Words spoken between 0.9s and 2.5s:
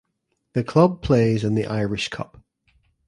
plays in the Irish Cup.